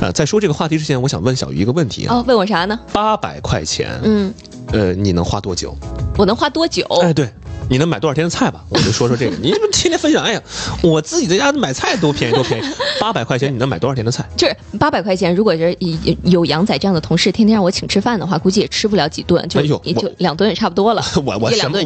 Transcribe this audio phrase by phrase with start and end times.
[0.00, 2.78] 呃，在说这个话题之前，我想问小鱼一个问题啊，哦，问我啥呢？
[2.92, 4.32] 八百块钱，嗯，
[4.72, 5.76] 呃，你能花多久？
[6.18, 6.84] 我能花多久？
[7.02, 7.32] 哎，对，
[7.68, 8.62] 你能买多少天的菜吧？
[8.68, 10.22] 我就说说这个，你怎么天天分享？
[10.22, 10.42] 哎呀，
[10.82, 12.66] 我自己在家买菜多便宜，多便宜，
[13.00, 14.24] 八百块钱你能买多少天的菜？
[14.36, 21.02] 就是八百块钱，如果是有有杨仔这样的同事，天天让我请吃饭的话，估计也吃不了几顿，就也就两顿也差不多了。
[21.24, 21.78] 我我什么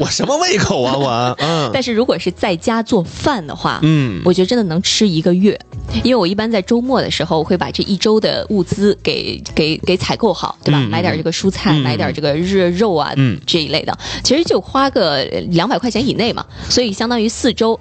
[0.00, 5.58] 我什么胃口啊我 嗯但是如果是在家做饭的话，嗯我觉得真的能吃一个月，
[6.02, 10.78] 因为我一般在周末的时候会把这一周的物资给给给采购好，对吧？
[10.80, 15.17] 嗯买点这个蔬菜，嗯买点这个热肉啊，嗯这一类的，其实就花个
[15.50, 17.78] 两百块钱以内嘛，所以相当于四周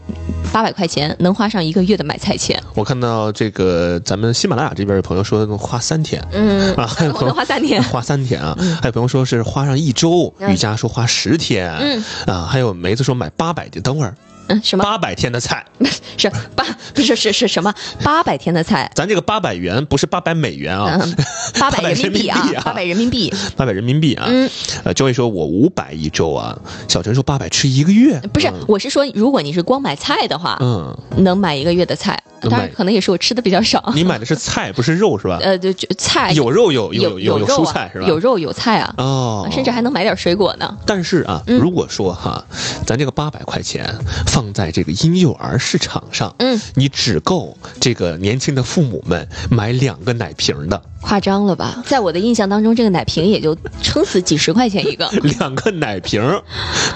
[0.52, 2.62] 八百块钱能花上一个月的买菜钱。
[2.76, 6.24] 我看到这个咱们喜马拉雅这边的朋友说能花三天。
[6.32, 7.82] 嗯，啊，还有朋友花三天。
[7.84, 14.16] 花三天啊，还有朋友说是花上一周，嗯瑜伽说花十天，嗯啊，还有梅子说买八百的，等会儿
[14.48, 14.84] 嗯，什么？
[14.84, 15.66] 八百天的菜，
[16.18, 16.66] 是八？
[16.94, 17.74] 不是是是什么？
[18.04, 18.90] 八百天的菜。
[18.96, 21.16] 咱这个八百元不是八百美元啊，嗯，
[21.60, 23.34] 八百人民币啊800人民币啊，八百人民币。
[23.56, 24.50] 八百人民币啊，嗯，
[24.84, 32.18] 呃，Joey 说我五百一周啊，小陈说八百吃一个月，不是，我是说，如果你是光买菜的话，嗯，能买一个月的菜。
[32.42, 33.92] 当然，可能也是我吃的比较少。
[33.96, 35.40] 你买的是菜不是肉是吧？
[35.42, 38.08] 呃，就就菜有肉有有有蔬菜是吧？
[38.08, 40.78] 有肉有菜啊，哦，甚至还能买点水果呢。
[40.86, 42.44] 但是啊，嗯如果说哈，
[42.86, 51.82] 咱这个八百块钱放在这个婴幼儿市场上，嗯，你只够这个年轻的父母们买两个奶瓶的，夸张了吧？
[51.86, 55.08] 在我的印象当中，这个奶瓶也就撑死几十块钱一个。
[55.40, 56.22] 两个奶瓶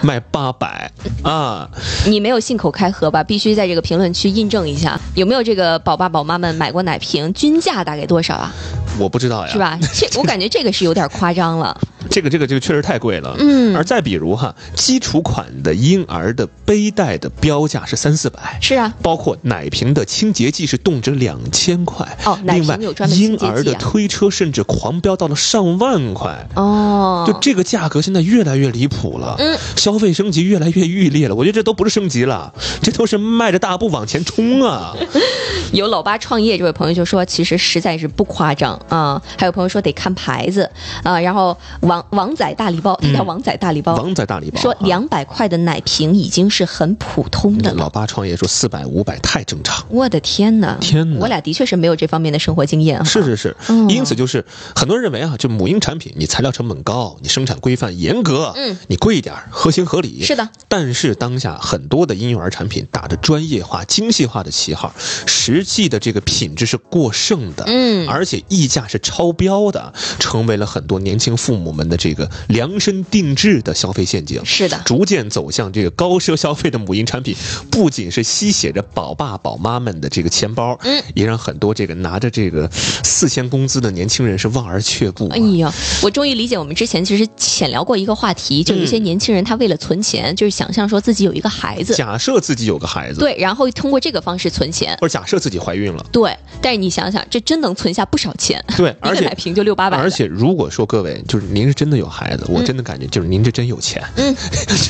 [0.02, 0.92] 卖八百
[1.24, 1.70] 啊！
[2.06, 3.24] 你没有信口开河吧？
[3.24, 7.32] 必须在这个评论区印证一下，有没有没有这个宝爸宝妈们买过奶瓶？
[7.32, 8.52] 均价大概多少啊？
[9.00, 9.58] 我不知道呀，是？
[9.58, 9.80] 吧？
[9.94, 11.76] 这我感觉这个是有点夸张了。
[12.10, 13.36] 这个这个这个确实太贵了。
[13.40, 18.58] 嗯而再比如哈，基础款的婴儿的背带的标价是三四百。
[18.60, 31.36] 是啊，包括奶瓶的清洁剂是动辄两千块哦奶瓶另外有专门清婴儿的推车甚至狂飙到了上万块，哦，就这个价格现在越来越离谱了，嗯，消费升级越来越剧烈了。
[31.36, 34.94] 我觉得这都不是升级了，这都是迈着大步往前冲啊！
[35.72, 39.22] 有老八创业这位朋友就说，其实实在是不夸张啊。
[39.38, 40.70] 还有朋友说得看牌子
[41.04, 41.20] 啊。
[41.20, 47.90] 然后王王仔大礼包，他叫嗯王仔大礼包，王仔大礼包说啊两百块的奶瓶已经是很普通的了老了。
[47.90, 49.86] 八创业说四百五百太正常。
[49.90, 50.78] 我的天哪！
[50.80, 53.04] 天哪我俩的确是没有这方面的生活经验哈。
[53.04, 60.24] 是是是，嗯因此就是很多人认为啊，就母婴产品，你材料成本高，你生产规范严格，嗯，你贵一点合情合理。
[60.24, 64.94] 是的，但是当下很多的婴幼儿产品打着专业化、精细化的旗号，
[65.26, 74.44] 实际的这个品质是过剩的，嗯而且溢价是超标的，成为了很多年轻父母们的这个量身定制的消费陷阱。
[74.46, 77.36] 是的，逐渐走向这个高奢消费的母婴产品，
[77.70, 85.36] 不仅是吸血着宝爸宝妈们的这个钱包，嗯，也让很多这个拿着这个四千工资的年轻人是望而却步、啊。
[85.36, 94.98] 哎呀，我终于理解我们之前其实浅聊过一个话题，就有一些嗯年轻人他为了存钱，就是想象说自己有一个孩子，假设自己有个孩子，，对，然后通过这个方式存钱。
[95.02, 98.61] 或者假设自己怀孕了，对，但是你想想，这真能存下不少钱。
[98.78, 104.36] 对， 而且个奶瓶就六八百，而且如果说各位就是您是真的有孩子，我真的感觉就是您这真有钱，嗯，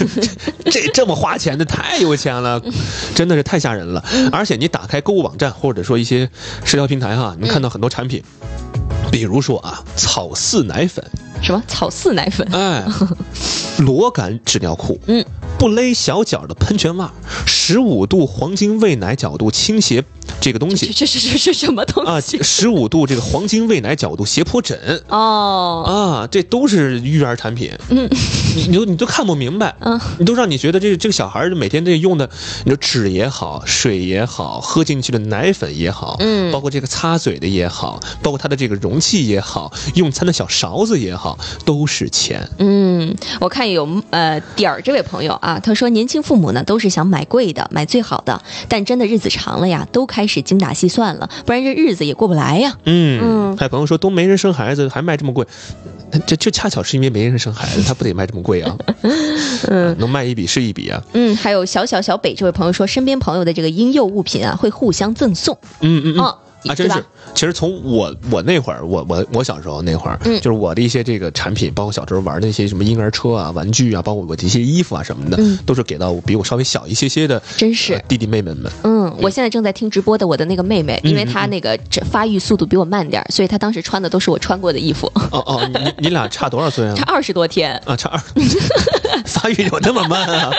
[0.65, 2.61] 这这么花钱的太有钱了，
[3.15, 4.03] 真的是太吓人了。
[4.13, 4.29] 嗯。
[4.31, 6.29] 而且你打开购物网站或者说一些
[6.63, 8.23] 社交平台哈，你看到很多产品，
[9.11, 11.03] 比如说啊草饲奶粉，
[11.41, 11.61] 什么？
[11.67, 12.83] 草饲奶粉，哎，
[13.79, 15.23] 螺杆纸尿裤，嗯，
[15.59, 17.11] 不勒小脚的喷泉袜，
[17.45, 20.03] 十五度黄金喂奶角度倾斜
[20.39, 22.09] 这个东这西这这这是什么东西？
[22.09, 22.41] 啊，西？
[22.41, 25.03] 十五度这个黄金喂奶角度斜坡枕。
[25.09, 28.09] 哦，啊，这都是育儿产品，嗯，
[28.55, 32.29] 你你都你都看不明白，嗯，你都让你觉得这这个小孩儿每天这用的，
[32.63, 36.51] 你说纸也好，水也好，喝进去的奶粉也好，嗯。
[36.51, 42.47] 包括这个擦嘴的也好，包括它的这个容器也好，用餐的小勺子也好，都是钱。
[42.59, 52.77] 嗯，我看有呃点儿这位朋友啊，他说年轻父母呢都是想买贵的，买最好的，但真的日子长了呀，都开始精打细算了，不然这日子也过不来呀。
[52.85, 55.45] 嗯，嗯还有朋友说都没人生孩子，还卖这么贵，
[56.27, 58.77] 这这恰巧是因为没人生孩子，他不得卖这么贵啊？
[59.67, 61.01] 嗯，能卖一笔是一笔啊。
[61.13, 65.57] 嗯，还有小小小北这位朋友说，身边朋友的这个婴幼物品啊，会互相赠送。
[65.81, 66.19] 嗯嗯嗯。
[66.19, 66.37] 哦
[66.67, 67.03] 啊，真是！
[67.33, 78.71] 其实从我我那会儿，我我我小时候那会儿，嗯就是我的一些这个产品，包括小时候玩的那些什么婴儿车啊、玩具啊，包括我的一些衣服啊什么的，嗯都是给到比我稍微小一些些的，真是呃弟弟妹妹们。
[78.83, 87.03] 嗯，我现在正在听直播的我的那个妹妹，因为她那个这发育速度比我慢点儿，所以她当时穿的都是我穿过的衣服，哦哦，你你俩差多少岁啊 差？
[87.11, 87.71] 二十多天。
[87.85, 88.19] 啊，差二，
[89.25, 90.51] 发育有那么慢啊？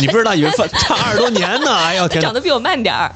[0.00, 1.74] 你不知道以为发差二十多年呢？
[1.76, 2.20] 哎呦 天！
[2.20, 3.12] 长得比我慢点儿，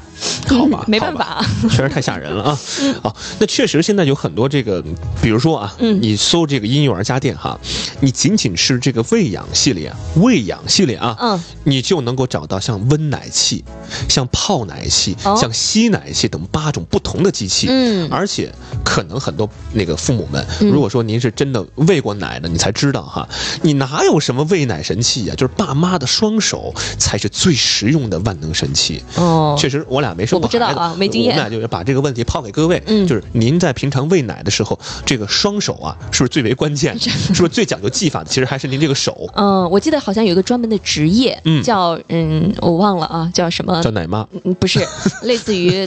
[0.48, 1.44] 好吧，没办法。
[1.70, 2.58] 确实太吓人了啊！
[3.02, 4.82] 好，那确实现在有很多这个，
[5.22, 7.58] 比如说啊，嗯你搜这个婴幼儿家电哈，
[8.00, 13.64] 你仅仅是这个喂养系列、喂养系列啊，嗯，你就能够找到像温奶器、
[14.08, 17.66] 像泡奶器、哦像吸奶器等八种不同的机器。
[17.70, 18.52] 嗯而且
[18.84, 23.28] 可能很多那个父母们，嗯如果说您是真的喂过奶的，你才知道哈，
[23.62, 29.02] 你哪有什么喂奶神器呀、就是爸妈的双手才是最实用的万能神器。
[29.16, 36.98] 哦，确实，我俩没我不知道啊没经验我们俩就是把这个问题抛给各位，嗯就是您在平常喂奶的时候，这个双手啊，是不是最为关键？
[36.98, 38.26] 是不是最讲究技法的？
[38.26, 43.82] 其实还是您这个手，嗯，我记得好像有一个专门的职业，嗯叫嗯，我忘了啊，叫什么？
[43.82, 44.26] 叫奶妈。
[44.44, 44.86] 嗯，不是，
[45.22, 45.86] 类似于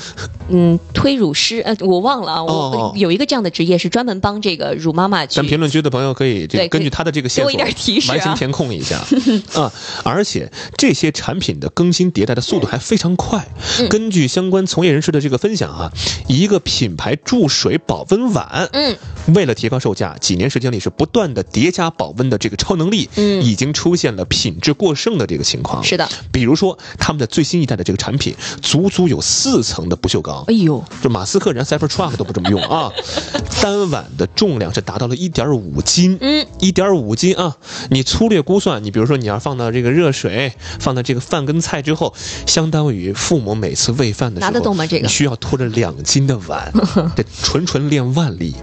[0.49, 8.97] 嗯推乳师，呃，我忘了啊，我、哦有一个这样的职业是专门帮这个乳妈妈去咱评论区的朋友可以这根据他的这个线索给我一点提示啊完形填空一下
[9.53, 9.71] 啊！
[10.03, 13.45] 而且这些产品的更新迭代的速度还非常快。
[13.79, 15.91] 嗯根据相关从业人士的这个分享啊，
[16.27, 18.95] 一个品牌注水保温碗，嗯，
[19.33, 25.83] 为了提高售价，几年时间里是不断的叠加保温的这个超能力，嗯已经出现了品质过剩的这个情况。
[25.83, 30.53] 是的，比如说他们的最新一代的这个产品，足足有四层的不锈钢哎。
[30.53, 32.91] 呦，这马斯克人家 Cybertruck 都不这么用啊，
[33.59, 37.57] 单碗的重量是达到了一点五斤，嗯，一点五斤啊！
[37.89, 42.13] 你粗略估算，你比如说你要放到这个热水，放到这个饭跟菜之后，
[42.45, 46.71] 相当于父母每次喂饭的时候，拿得动吗这个需要拖着两斤的碗，
[47.15, 48.53] 得纯纯练腕力，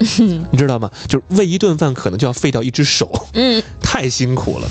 [0.51, 0.91] 你知道吗？
[1.09, 4.69] 就是喂一顿饭可能就要废掉一只手，嗯，太辛苦了。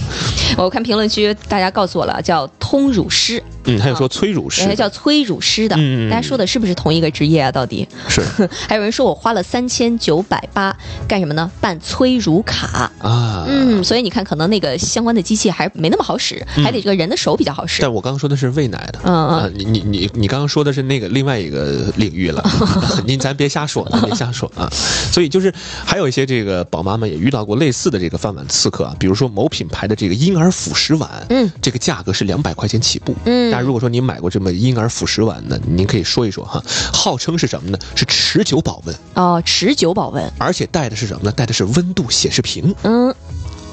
[0.58, 5.76] 我看评论区大家告诉我了，叫通乳师，嗯，还有说催乳师还叫催乳师的，
[6.10, 7.52] 大家说的是不是同一个职业啊？
[7.52, 7.88] 到底？
[8.08, 8.22] 是
[8.68, 10.76] 还有人说我花了三千九百八
[11.08, 11.50] 干什么呢？
[11.62, 12.92] 办催乳卡。
[13.00, 17.82] 啊，嗯，所以你看，可能那个相关的机器还没那么好使，还得这个人的手比较好使。
[17.82, 22.44] 但我刚刚说的是喂奶的，嗯嗯啊，你你你你刚刚说的是那个另外一个领域了，
[23.06, 24.70] 您咱别瞎说，咱别瞎说啊。
[25.12, 25.54] 所以就是
[25.86, 37.78] 还有一些这个宝妈们也遇到过类似的这个饭碗刺客啊，比如说某品牌的这个婴儿辅食碗，嗯，这个价格是两百块钱起步，嗯大家如果说您买过这么婴儿辅食碗呢，您可以说一说哈，号称是什么呢？
[37.96, 40.32] 是持久保温，哦，持久保温。
[40.38, 41.32] 而且带的是什么呢？
[41.32, 43.14] 带的是温度显示屏，嗯，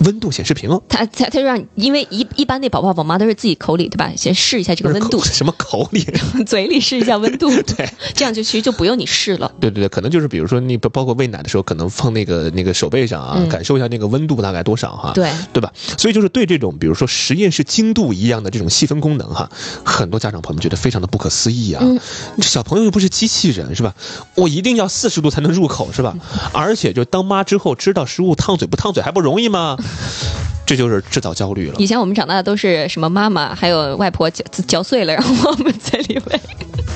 [0.04, 0.82] 温度显示屏哦。
[0.88, 4.12] 他他他让，因为一一般那宝宝宝妈都是自己口里对吧？
[4.16, 6.06] 先试一下这个温度 什么口里？
[6.46, 9.52] 嘴里试一下温度， 对，这样就其实就不用你试了。
[9.60, 15.72] 对对对，可能就是比如说你包包括喂奶的时候，可能放那个那个手背上啊，嗯感受一下那个温度大概多少哈，对，对吧？
[15.98, 19.50] 所以就是对这种比如说实验室精度一样的这种细分功能哈，
[19.84, 21.82] 很多家长朋友们觉得非常的不可思议啊。
[21.84, 21.98] 嗯
[22.42, 23.94] 小朋友又不是机器人是吧？
[24.34, 26.16] 我一定要四十度才能入口是吧？
[26.52, 29.76] 而且就当妈之后知道食物烫嘴不烫嘴还不容易吗？
[30.66, 31.74] 这就是制造焦虑了。
[31.78, 36.40] 以前我们长大的都是什么妈妈还有外婆嚼嚼碎了，然后我们在里面。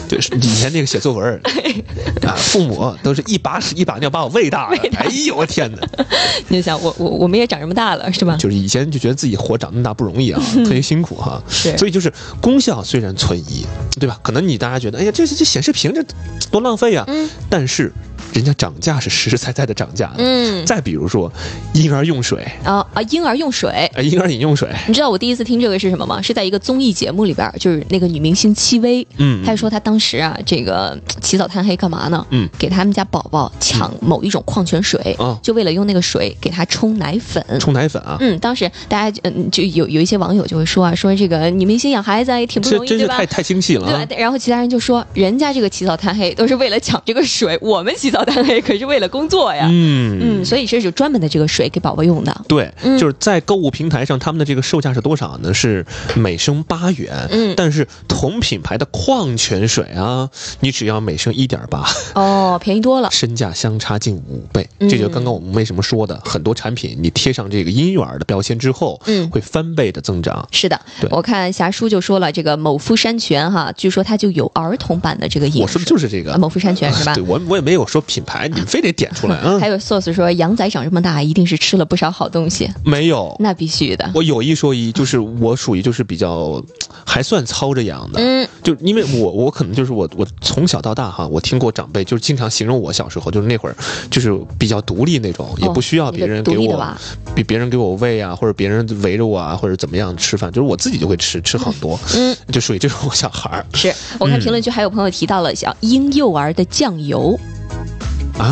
[0.07, 1.41] 对，是以前那个写作文
[2.23, 4.77] 啊，父母都是一把屎一把尿把我喂大的。
[4.99, 5.79] 哎呦我天哪！
[6.49, 8.37] 你就想我我我们也长这么大了是吧？
[8.39, 11.43] 就是以前就觉得自己活长那么大不容易啊，特别辛苦哈。
[11.49, 13.67] 是所以就是功效虽然存疑，
[13.99, 14.19] 对吧？
[14.23, 16.05] 可能你大家觉得，哎呀，这这显示屏这
[16.51, 17.05] 多浪费啊。
[17.09, 17.91] 嗯但是
[18.35, 20.17] 人家涨价是实实在在的涨价的。
[20.19, 21.33] 嗯再比如说
[21.73, 23.71] 婴儿用水，啊啊，婴儿用水。
[23.95, 26.21] 呃，婴儿饮用水，你知道我第一次听这个是什么吗？
[26.21, 32.27] 是在一个综艺节目里边，就是那个女明星戚薇，嗯她就说她当时啊，这个起早贪黑干嘛呢？
[32.31, 37.45] 嗯给他们家宝宝抢某一种矿泉水，哦就为了用那个水给他冲奶粉。
[37.61, 43.27] 冲奶粉啊，嗯，当时大家嗯就有有一些网友就会说啊，说这个女明星养孩子啊也挺不容易，对吧这真是太？
[43.27, 44.05] 太精细了啊。
[44.07, 44.21] 对吧？
[44.21, 49.67] 然后其他人就说，人家这个起早贪黑都是为了抢这个水，我们起早贪黑可是为了工作呀。
[49.71, 52.45] 嗯嗯，所以这是专门的这个水给宝宝用的。
[52.49, 55.53] 对，嗯就是在购物平台上，他们的这个售价是多少呢？
[55.53, 57.29] 是每升八元。
[57.31, 60.29] 嗯但是同品牌的矿泉水啊，
[60.61, 63.09] 你只要每升一点八，哦，便宜多了。
[63.11, 64.69] 身价相差近五倍。
[64.79, 70.47] 嗯这就刚刚我们为什么说的，很多产品你贴上这个婴幼儿的标签之后，嗯会翻倍的增长。
[70.51, 77.23] 是的，我看霞叔就说了，这个某夫山泉哈，据说它就有儿童版的这个饮我说的就是这个啊某夫山泉是吧 对？
[77.25, 79.59] 我我也没有说品牌，你非得点出来啊？
[79.61, 82.71] 还有 source 说，羊仔长这么大，一定是吃了不少好东西。
[82.85, 84.09] 没有，那必须的。
[84.15, 86.63] 我有一说一，就是我属于就是比较
[87.05, 93.77] 还算操着羊的，嗯，就因为我我可能就是我我从小到大哈，我听过长辈就是经常形容我小时候就是那会儿
[94.11, 96.97] 就是比较独立那种，也不需要别人给我，
[97.35, 103.67] 比别人给我喂啊，或者别人围着我啊，或者怎么样吃饭，就是我自己就会吃吃很多， 嗯，就属于这种小孩儿。
[103.75, 107.64] 是我看评论区还有朋友提到了小婴幼儿的酱油，啊，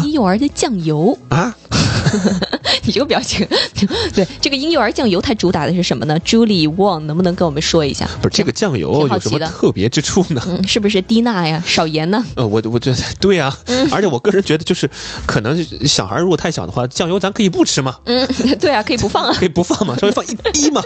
[0.04, 1.54] 婴幼儿的酱油啊。
[2.84, 3.46] 你这个表情，
[4.12, 8.08] 对这个婴幼儿酱油，它主打的是什么呢？Julie Wang 能不能跟我们说一下？
[8.20, 10.42] 不是这个酱油有什么特别之处呢？
[10.46, 12.22] 嗯，是不是低钠呀，少盐呢？
[12.34, 13.56] 呃，我我觉得对呀，
[13.90, 14.90] 而且我个人觉得就是，
[15.26, 17.96] 可能小孩如果太小的话，酱油咱可以不吃嘛。
[18.04, 18.26] 嗯，
[18.60, 20.82] 对啊，可以不放啊，可以不放嘛，稍微放一滴嘛，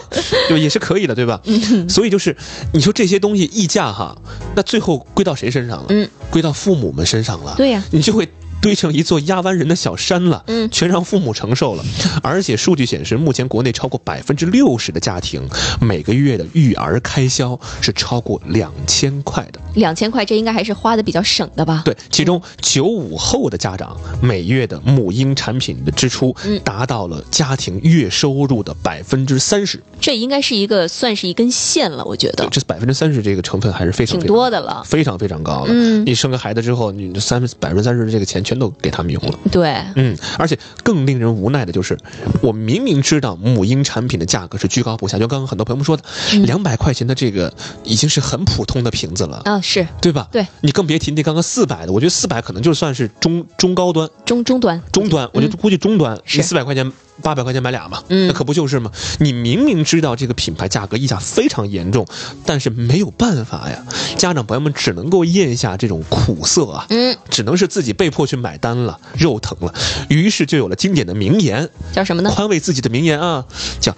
[0.48, 1.40] 就也是可以的，对吧？
[1.44, 2.36] 嗯，所以就是
[2.72, 4.16] 你说这些东西溢价哈，
[4.54, 5.86] 那最后归到谁身上了？
[5.88, 7.54] 嗯，归到父母们身上了。
[7.56, 8.28] 对呀，你就会。
[8.66, 11.84] 堆成一座压弯人的小山了，嗯，全让父母承受了。
[12.20, 15.48] 而且数据显示，目前国内超过百分之六十的家庭
[15.80, 19.60] 每个月的育儿开销是超过两千块的。
[19.76, 21.82] 两千块，这应该还是花的比较省的吧？
[21.84, 29.80] 对，其中九五后的家长每月的母婴产品的支出达到了家庭月收入的百分之三十。
[30.00, 32.48] 这应该是一个算是一根线了，我觉得。
[32.50, 35.68] 这百分之三十这个成分还是非常挺多的了，非常非常高了。
[35.68, 38.56] 嗯，你生个孩子之后，你三百分之三十的这个钱全。
[38.56, 41.94] 都给他们用了，对，嗯，而且更令人无奈的就是，
[42.40, 46.02] 我明明知道母婴产品的价格是居高不下，就刚刚很多朋友们说的，
[46.46, 47.52] 两百块钱的这个
[47.84, 49.86] 已经是很普通的瓶子了啊，是。
[50.00, 50.28] 对吧？
[50.30, 56.42] 对，你更别提那刚刚四百的，我觉得四百可能就算是中中高端，中中端，中端，我就估计中端是。
[56.42, 56.90] 四百块钱。
[57.22, 58.90] 八百块钱买俩嘛，那可不就是吗？
[59.18, 62.06] 你明明知道这个品牌价格溢价非常严重，
[62.44, 63.84] 但是没有办法呀，
[64.16, 69.72] 家长朋友们只能够咽下这种苦涩啊，嗯，只能是自己被迫去买单了，肉疼了，
[70.08, 72.30] 于是就有了经典的名言，叫什么呢？
[72.34, 73.44] 宽慰自己的名言啊，
[73.80, 73.96] 叫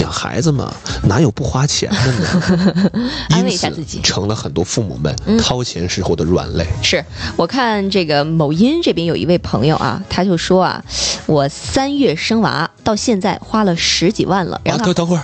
[0.00, 0.72] 养孩子嘛，
[1.04, 3.00] 哪有不花钱的呢？
[3.30, 6.66] 安慰一下自己，成了很多父母们掏钱时候的软肋。
[6.82, 7.04] 是
[7.36, 10.84] 我看这个某音这边有一位朋友啊，他就说啊，
[11.26, 12.59] 我三月生娃。
[12.82, 15.22] 到现在花了十几万了，然后等等会儿，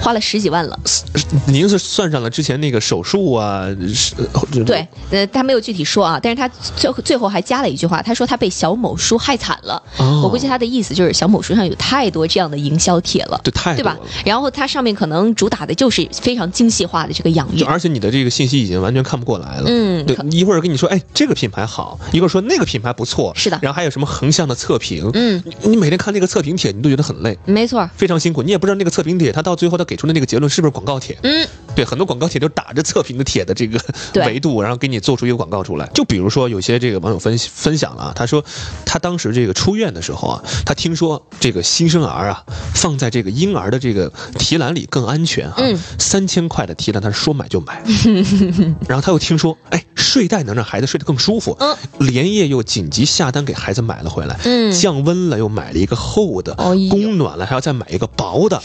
[0.00, 0.78] 花了十几万了。
[1.46, 3.66] 您是算上了之前那个手术啊？
[3.94, 4.14] 是，
[4.64, 9.82] 对，呃，他没有具体说啊，但是他最最后还加了一句话，他说他被小某书害惨了。
[10.22, 13.96] 我估计他的意思就是小某书上有太多这样的营销帖了，对，太对吧？
[14.24, 19.64] 然后它上面可能主打的就是非常精细化的这个养育，而且你的这个信息已经完全看不过来了。
[19.66, 23.58] 嗯，对，一会儿跟你说，哎，这个品牌好，一会儿说那个品牌不错，是的。
[23.62, 28.42] 然后还有什么横向的测评，嗯，你每天看那个测评帖，你都觉得很累，没错，非常辛苦。
[28.42, 31.18] 你也不知道那个测评帖，他到最后他给出的那个结论是不是广告帖？
[31.22, 33.78] 嗯，对，很多广告帖就打着测评的帖的这个
[34.24, 35.86] 维度，然后给你做出一个广告出来。
[35.92, 38.44] 就比如说有些这个网友分分享了啊，他说
[38.86, 45.62] 他当时这个出院的时候啊，他听说这个新生儿啊放在这个婴儿的这个提篮里更安全哈，
[45.98, 47.82] 三千块的提篮他说买就买，
[48.88, 58.62] 然后他又听说哎睡袋能让孩子睡得更舒服，嗯，连夜又紧急下单给孩子买了回来，嗯，降温了又买了一个厚的，供暖了还要再买一个薄的。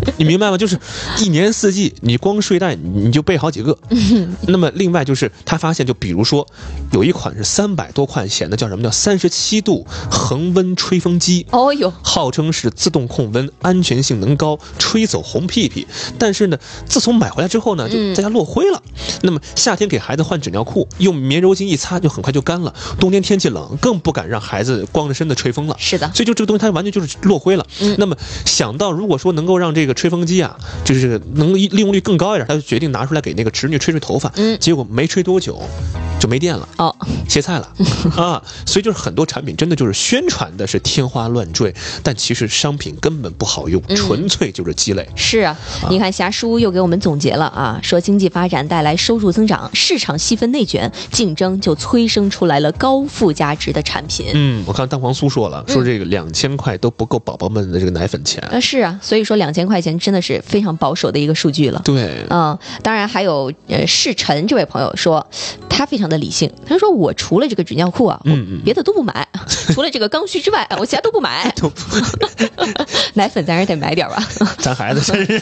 [0.18, 0.58] 你明白吗？
[0.58, 0.78] 就是
[1.18, 3.76] 一年四季，你光睡袋你就备好几个。
[4.46, 6.46] 那么另外就是他发现，就比如说
[6.92, 11.46] 有一款是三百多块钱的，叫什么叫三十七度恒温吹风机。
[11.50, 15.86] 哦哟，号称是自动控温，安全性能高，吹走红屁屁。
[16.18, 18.82] 但是呢，自从买回来之后呢，就在家落灰了。
[19.22, 22.74] 那么夏天给孩子换纸尿裤，用棉柔巾一擦就很快就干了。
[23.00, 25.76] 冬天天气冷，更不敢让孩子光着身子吹风了。
[25.78, 27.66] 是的，所以就这个东西它完全就是落灰了。
[27.98, 34.32] 那么想到如果说能够让这个吹风机啊，就是能利用率更高一点，他就决定拿出来给那个侄女吹吹头发。
[34.36, 35.62] 嗯，结果没吹多久，
[36.18, 36.68] 就没电了。
[36.78, 36.94] 哦，
[37.28, 37.72] 歇菜了
[38.16, 38.42] 啊！
[38.64, 45.06] 所以就是很多产品真的就是宣传的是天花乱坠，但其实商品根本不好用，纯粹就是鸡肋。
[45.14, 45.56] 是啊，
[45.90, 54.30] 你看霞叔又给我们总结了啊，说经济发展带来收入增长，市场细分内卷，竞争就催生出来了高附加值的产品。
[54.34, 58.42] 嗯，我看蛋黄酥说了，说这个两千块都不够宝宝们的这个奶粉钱。
[58.44, 61.80] 啊，是啊，所以说两千块钱真的是非常保守的一个数据了。
[61.84, 65.26] 对，嗯，当然还有呃世晨这位朋友说，
[65.68, 69.26] 他非常的理性，他说我除了这个纸尿裤啊，嗯嗯，别的都不买，
[69.72, 71.54] 除了这个刚需之外，我其他都不买。
[73.14, 74.22] 奶粉咱是得买点吧，
[74.58, 75.38] 咱孩子真是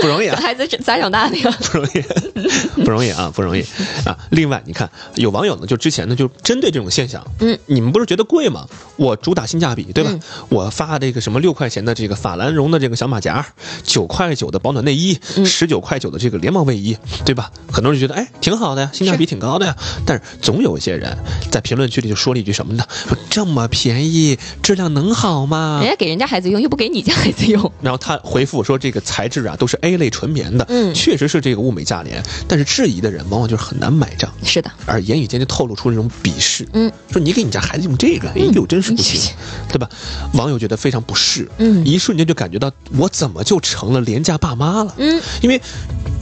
[0.00, 1.50] 不容易啊， 孩子咋长大的呀？
[1.70, 3.62] 不容易，不容易啊，不容易
[4.04, 4.16] 啊。
[4.30, 8.66] 另外，你看有网友呢，就之前呢就针对这种现象，嗯，你们不是觉得贵吗？
[8.96, 10.10] 我主打性价比，对吧？
[10.48, 13.44] 我发这个什么六块钱的这个法兰绒的这个小马甲，儿，
[13.82, 17.50] 九块九的保暖内衣，嗯十九块九的这个连帽卫衣，对吧？
[17.70, 19.76] 很多人觉得哎挺好的呀，性价比挺高的呀。
[20.04, 21.16] 但是总有一些人
[21.50, 22.84] 在评论区里就说了一句什么呢？
[23.08, 25.90] 说这么便宜，质量能好吗人？
[25.90, 27.72] 家给人家孩子用，又不给你家孩子用。
[27.80, 36.66] 然后他回复说，这个材质啊都是 A 类纯棉的，嗯确实是这个物美价廉，但是质疑的人往往就是很难买账，是的，而言语间就透露出那种鄙视。
[36.72, 39.32] 嗯，说你给你家孩子用这个，哎呦，真是不行，
[39.68, 39.88] 对吧？
[40.34, 44.94] 网友觉得非常不适，嗯一瞬间就感觉到我怎么就成了廉价爸妈了？
[44.98, 45.60] 嗯，因为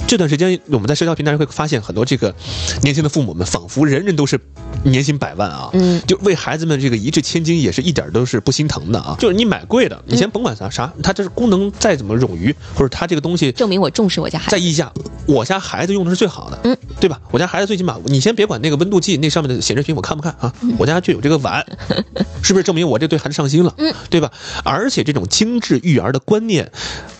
[0.06, 2.34] 这段时间我们在社交平台上会发现很多这个
[2.82, 4.38] 年轻的父母们，仿佛人人都是
[4.84, 9.16] 年薪百万啊，嗯，就为孩子们这个一掷千金，也是一点都是不心疼的啊。
[9.18, 14.50] 就是你买贵的，你先甭管啥啥，它这是功能再怎么冗余，或者它这个东西证明我重视我家孩子。
[14.50, 14.92] 在溢价，
[15.26, 17.20] 我家孩子用的是最好的，嗯，对吧？
[17.30, 21.64] 我家孩子最起码，你先别管那个温度计那上面的显示屏我看不看啊，嗯我家就有这个碗，
[22.42, 23.72] 是不是证明我这对孩子上心了？
[23.78, 24.32] 嗯，对吧？
[24.64, 26.72] 而且这种精致育儿的观念，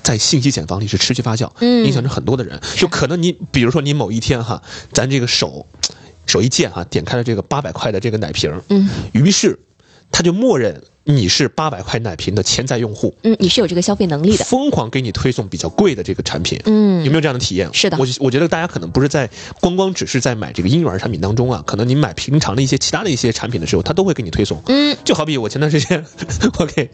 [0.03, 2.61] 在信息茧房里是持续发酵，嗯影响着很多的人。
[2.77, 5.67] 就可能你，比如说你某一天哈，咱这个手
[6.27, 9.59] 手一贱哈，点开了这个八百块的这个奶瓶，嗯于是
[10.13, 14.45] 他就默认你是八百块奶瓶的潜在用户，嗯，你是有这个消费能力的。
[14.45, 16.61] 疯狂给你推送比较贵的这个产品。
[16.67, 17.69] 嗯，有没有这样的体验？
[17.73, 19.29] 是的我我觉得大家可能不是在
[19.61, 24.63] 光光只是在买这个婴幼儿产品当中啊，可能你买平常的一些其他的一些产品的时候，他都会给你推送。
[24.67, 26.05] 嗯，就好比我前段时间
[26.59, 26.89] 我给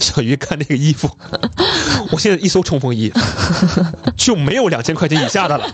[0.00, 1.08] 小鱼看那个衣服，
[2.10, 3.12] 我现在一搜冲锋衣
[4.16, 5.66] 就没有两千块钱以下的了，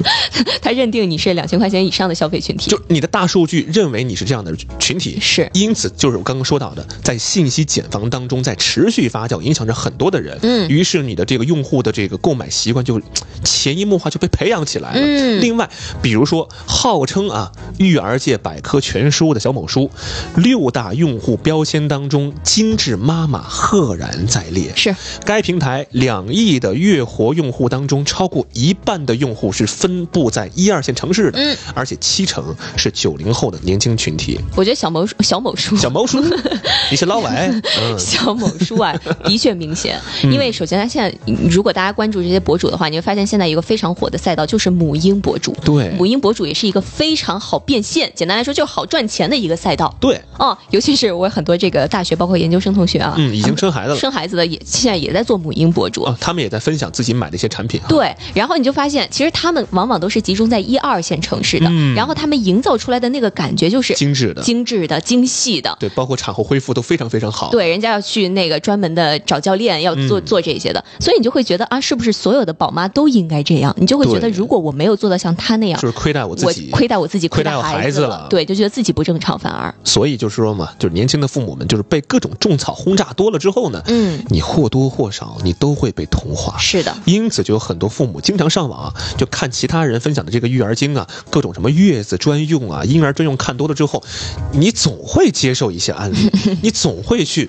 [0.62, 2.70] 他认定你是两千块钱以上的消费群体。
[2.70, 10.38] 就你的大数据认为你是这样的群体，是因此就是我刚刚说到的，在信息茧房当中，在持续发酵，影响着很多的人。
[10.42, 13.00] 嗯于是你的这个用户的这个购买习惯就
[13.44, 15.00] 潜移默化就被培养起来了。
[15.00, 15.68] 嗯另外，
[16.00, 19.90] 比如说号称啊育儿界百科全书的小某书，
[20.36, 24.72] 六大用户标签当中，精致妈妈赫然在列。
[24.76, 24.94] 是，
[25.24, 34.38] 该平台两亿的月活用户当中，超过一半的用户是分布在一二线城市的，嗯而且七成是九零后的年轻群体。
[34.54, 36.22] 我觉得小某小某叔小毛叔，
[36.90, 40.00] 你是老外，嗯，小某叔啊， 的确明显。
[40.22, 45.54] 因为首先，他现在如果大家关注这些博主的话，你会发现现在一个非常火的赛道就是母婴博主。
[45.64, 49.92] 对母婴博主也是一个非常好变现，简单来说就是好赚钱的一个赛道。
[50.00, 56.02] 对，哦，尤其是我很多这个大学包括研究生同学啊，嗯，已经生孩子了生孩子的也现在也在做母婴博主。
[56.04, 57.86] 啊，他们也在分享自己买的一些产品啊。
[57.88, 61.94] 对，然后你就发现，其实他们往往都是集中在一二线城市的，嗯。
[61.94, 65.76] 然后他们营造出来的那个感觉就是精致的，精致的、精细的。
[65.78, 67.50] 对，包括产后恢复都非常非常好。
[67.50, 70.22] 对，人家要去那个专门的找教练，要做、嗯。
[70.24, 73.74] 做这些的，所以你就会觉得啊，是不是所有的宝妈都应该这样？
[73.78, 78.26] 你就会觉得，如果我没有做到像她那样就，是亏待我自己，亏待我自己，亏待我孩子子了。
[78.30, 86.56] 对，就觉得自己不正常，反而，所以就是说嘛，就是年轻的父母们，就是被各种种草轰炸多了之后呢，嗯，你或多或少你都会被同化。
[86.58, 94.02] 是的，因此，就有很多父母经常上网啊，就看其他人分享的这个育儿经啊，各种什么月子专用啊、婴儿专用，看多了之后，
[94.50, 96.16] 你总会接受一些案例，
[96.62, 97.48] 你总会去，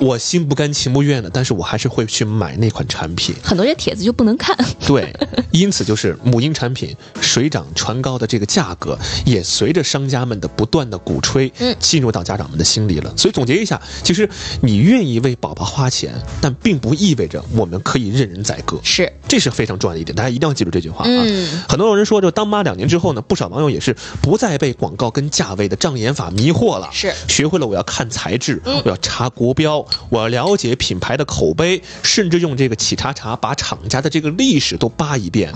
[0.00, 3.34] 我心不甘情不愿的，但是我还是会去买那款产品。
[3.44, 5.12] 很多这帖子就不能看，对，
[5.50, 13.12] 因此就是母婴产品水涨船高的这个价格，也随着商家们的不断的鼓吹，嗯进入到家长们的心里了。
[13.16, 14.28] 所以总结一下，其实
[14.62, 18.80] 你愿意为宝宝花钱，但并不意味着我们可以任人宰割。
[18.82, 21.08] 是，这是非常重要的一点，大家一定要记住这句话啊！
[21.08, 35.52] 嗯很多人说，就当妈两年之后呢，不少网友也是不再被广告跟价位的障眼法迷惑了，是学会了我要看材质，嗯我要查国标，我要了解品牌的口碑，甚至用这个企查查把厂家的这个历史都扒一遍，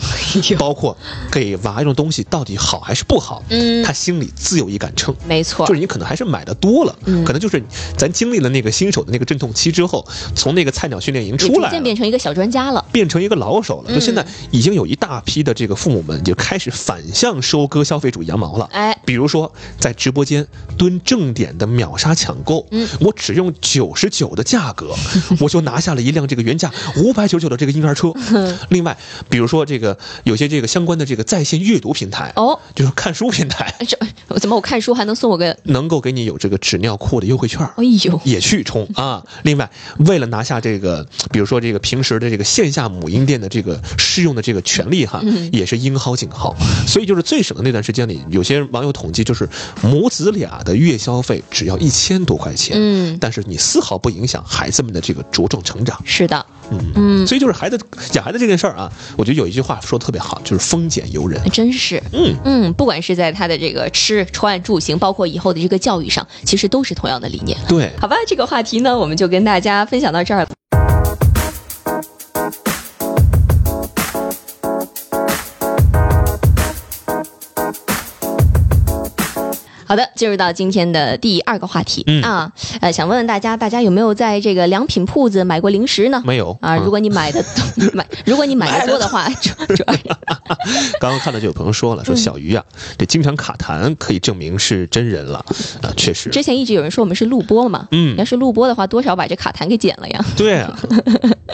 [0.58, 0.96] 包括
[1.30, 3.82] 给娃用东西到底好还是不好，嗯。
[3.84, 5.14] 他心里自有一杆秤。
[5.26, 5.66] 没错。
[5.66, 7.24] 就，是你可能还是买的多了，嗯。
[7.24, 7.62] 可能就是
[7.96, 13.92] 咱经历了那个新手的那个阵痛期之后，从那个菜鸟训练营出来了，渐变成一个小专家了，变成一个老手了。
[13.92, 18.68] 就现在嗯已经有一大批的这个父母们就开始反向收割消费主义羊毛了。
[18.72, 20.46] 哎，比如说在直播间
[20.78, 22.88] 蹲正点的秒杀抢购，嗯。
[23.00, 24.94] 我只用九十九的价格，
[25.40, 28.12] 我就拿下了一辆这个原价五百九十九的这个婴儿车。
[28.68, 28.96] 另外，
[29.28, 33.98] 比如说这个有些这个相关的这个在线阅读平台，哦，就是看书平台，这
[34.38, 35.56] 怎么我看书还能送我个？
[35.64, 37.60] 能够给你有这个纸尿裤的优惠券。
[37.76, 39.24] 哎呦，也去充啊！
[39.42, 39.68] 另外，
[40.06, 46.54] 为了拿下这个，比如说这个平时的这个线下母婴店的这个试用的这个权利哈，嗯也是应薅尽薅。
[46.87, 49.48] 所以就是最省的那段时间里，有些网友统计就是
[49.82, 56.00] 母子俩的月消费只要一千多块钱，嗯，但是你丝毫不影响孩子们的这个茁壮成长。
[56.05, 57.79] 是的，嗯嗯，所以就是孩子
[58.14, 61.40] 养孩子这件事儿啊，我觉得有一句话说的特别好，就是丰俭由人。
[61.50, 67.59] 真是，嗯，嗯，不管是在他的这个吃穿住行，包括以后的这个教育上，其实都是同样的理念。
[67.68, 67.90] 对。
[68.00, 70.46] 好吧，这个话题呢，我们就跟大家分享到这儿
[79.86, 82.22] 好的，进入到今天的第二个话题、嗯。
[82.22, 86.22] 啊，呃，想问问大家，大家有没有在这个良品铺子买过零食呢？
[86.24, 86.56] 没有。
[86.60, 87.44] 啊，如果你买的
[87.92, 89.94] 买，如果你买的多的话，主主要
[91.00, 92.64] 刚刚看到就有朋友说嗯了，说小鱼啊，
[92.96, 95.38] 这经常卡痰可以证明是真人了。
[95.82, 98.16] 啊，确实，之前一直有人说我们是录播嘛，嗯。
[98.16, 100.24] 要是录播的话，多少把这卡痰给剪了呀。
[100.36, 100.78] 对啊，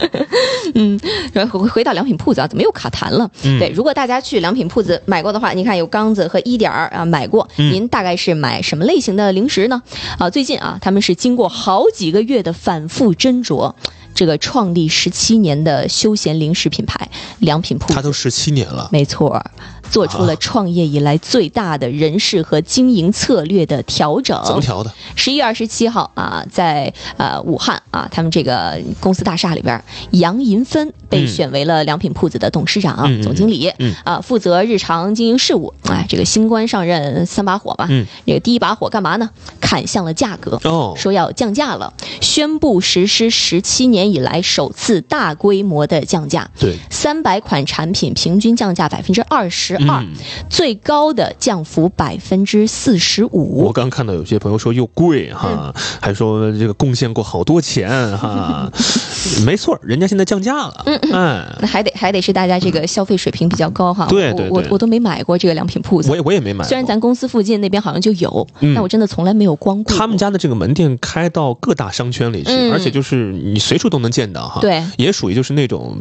[1.33, 3.29] 然后回回到良品铺子啊，怎么又卡痰了？
[3.45, 3.59] 嗯。
[3.59, 7.73] 对，如果大家去良品铺子买过的话，你看有刚子和一点儿啊买过，嗯。
[7.73, 9.83] 您大概是买什么类型的零食呢？
[10.19, 13.75] 啊，最近啊，他们是经过好几个月的反复斟酌。
[14.13, 19.51] 这个创立十七年的休闲零食品牌良品铺子，他都十七年了，没错儿，
[19.91, 24.41] 做出了啊创业以来最大的人事和经营策略的调整。
[24.45, 24.93] 怎么调的？
[25.17, 35.75] 十一月二十七号啊，在呃武汉啊，他们这个公司大厦里边，杨银芬被嗯选为了良品铺子的董事长、嗯嗯总经理，嗯啊，负责日常经营事务。
[35.89, 39.29] 哎，这个新官上任三把火嘛，嗯这个第一把火干嘛呢？
[39.61, 40.61] 砍向了价格。
[40.65, 50.09] 哦，说要降价了，宣布实施十七年以来首次大规模的降价，对，三百款产品平均降价百分之二十二嗯，
[50.49, 53.65] 最高的降幅百分之四十五。
[53.65, 53.73] 我。
[53.73, 55.83] 刚看到有些朋友说又贵哈，嗯。
[56.01, 58.71] 还说这个贡献过好多钱哈，
[59.47, 64.07] 没错，人家现在降价了，嗯哎，那还得还得是大家这个消费水平比较高哈。
[64.07, 66.11] 对对对我我我都没买过这个良品铺子。
[66.11, 66.17] 我。
[66.17, 68.75] 也我也没买过，虽然咱公司附近那边好像就有，嗯。
[68.75, 69.99] 但我真的从来没有光顾过。
[69.99, 72.73] 他们家的这个门店开到各大商圈里去，嗯。
[72.73, 74.61] 而且就是你随处都能见到哈。
[74.61, 74.83] 对。
[74.97, 75.97] 也属于就是那种，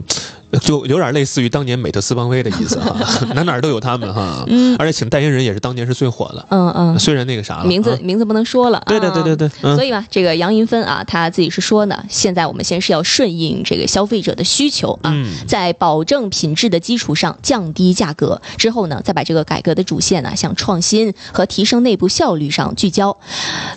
[0.61, 2.95] 就有点类似于当年美特斯邦威的意思哈，
[3.35, 4.43] 哪哪都有他们哈。
[4.47, 8.81] 嗯而且请代言人也是当年是最火的，嗯嗯，虽然那个啥了，名字啊名字不能说了。
[8.85, 23.17] 对对对对对所以嘛，这个杨银芬啊，她自己是说呢，现在我们先是要顺应这个消费者的需求啊，嗯在保证品质的基础上降低价格，之后呢，再把这个改革的主线呢向创新和提升内部效率上聚焦。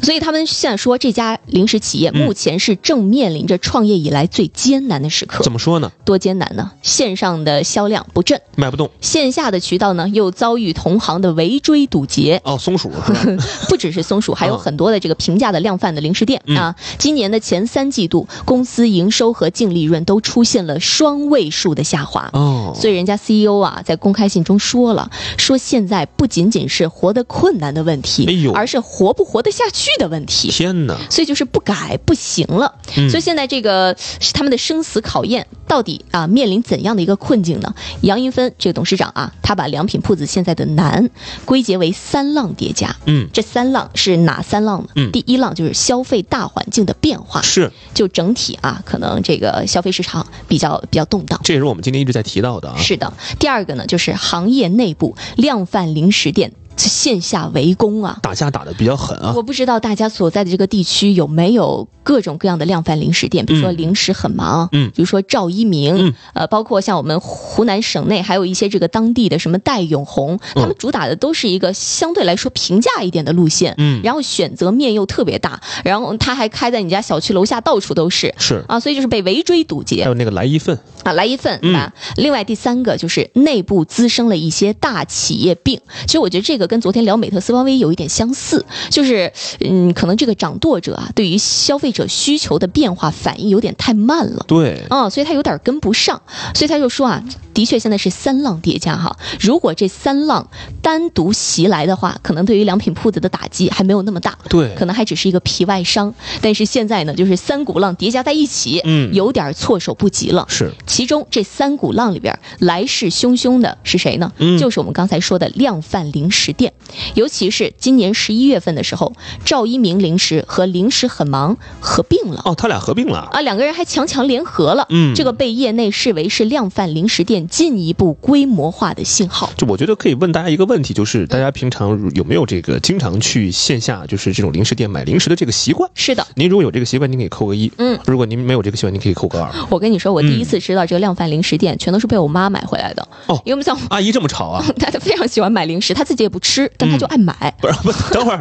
[0.03, 5.43] 所以他们现在说，这家零食企业嗯目前是正面临着创业以来最艰难的时刻。
[5.43, 5.91] 怎么说呢？
[6.05, 6.62] 多艰难呢？
[6.83, 12.41] 线上的销量不振，卖不动线下的渠道呢又遭遇同行的围追堵截。
[12.45, 12.91] 哦，松鼠？
[13.69, 16.75] 不只是松鼠，还有很多的这个平价的量贩的零食店、嗯啊。
[16.99, 22.31] 今年的前三季度，公司营收和净利润都出现了双位数的下滑。
[22.33, 30.51] 哦，所以人家 CEO 啊，在公开信中说了，说现在不仅仅是活得困难的问题，哎呦而是活不活得下去的问题。
[30.51, 30.97] 天哪！
[31.11, 32.75] 所以就是不改不行了。
[32.97, 37.75] 嗯所以现在这个是他们的生死考验，到底啊面临怎样的一个困境呢？
[38.03, 41.09] 杨银芬这个董事长啊，他把良品铺子现在的难
[41.47, 42.95] 归结为三浪叠加。
[43.07, 44.89] 嗯，这三浪是哪三浪呢？
[44.97, 51.41] 嗯第一浪就是消费大环境的变化，是，就整体啊，可能这个消费市场比较比较动荡。
[51.43, 52.77] 这也是我们今天一直在提到的啊。
[52.77, 58.19] 是的，第二个呢，就是行业内部量贩零食店线下围攻啊。
[58.23, 59.43] 打架打的比较狠啊我。
[59.43, 78.35] 不知道大家所在的这个地区有没有各种各样的量贩零食店，比如说嗯零食很忙，嗯比如说赵一鸣，嗯呃，包括像我们湖南省内还有一些这个当地的什么戴永红，他们主打的都是一个相对来说平价一点的路线，嗯然后选择面又特别大，然后他还开在你家小区楼下，到处都是。
[78.39, 81.93] 是，啊，所以就是被围追堵截还有那个来一份，啊，来一份，嗯对吧？
[82.17, 85.81] 另外第三个就是内部滋生了一些大企业病。
[86.07, 89.31] 其实我觉得这个跟昨天聊美特斯邦威有一点相似，就是
[89.61, 94.43] 嗯，可能这个掌舵者啊，对于消费者需求的变化反应有点太慢了。
[94.49, 96.23] 对，嗯，所以他有点跟不上，
[96.55, 99.15] 所以他就说啊，的确现在是三浪叠加哈。
[99.39, 100.49] 如果这三浪
[100.81, 106.15] 单独袭来的话，可能对于良品铺子的打击还没有那么大，对可能还只是一个皮外伤。
[106.41, 110.47] 但是现在呢，就是三股浪叠加在一起，嗯有点措手不及了。
[110.49, 114.33] 是，其中这三股浪里边来势汹汹的是谁呢？
[114.39, 116.73] 嗯就是我们刚才说的量贩零食店，
[117.15, 119.13] 尤其是今年十一月份的时候，
[119.45, 122.43] 赵一鸣零食和零食很忙合并了。
[122.45, 123.29] 哦，他俩合并了。
[123.33, 129.51] 啊，两个人还强强联合了，嗯这个被业内视为是量贩零食店进一步规模化的信号。
[129.57, 135.91] 就我觉得可以问大家一个问题，就是大家平常有没有这个经常去线下就是这种零食店买零食的这个习惯？
[135.95, 139.51] 是的，您如果有这个习惯，您可以扣个一；嗯，如果您没有这个习惯，您可以扣个二。
[139.71, 143.07] 我跟你说，我第一嗯次知道这个量贩零食店，全都是被我妈买回来的。
[143.27, 144.65] 哦因为我们像阿姨这么吵啊？
[144.79, 147.55] 她她非常喜欢买零食，她自己也不吃，但他就爱买。
[147.61, 148.39] 不是，不，等会儿，